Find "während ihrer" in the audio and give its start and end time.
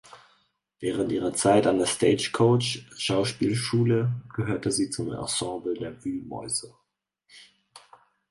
0.79-1.31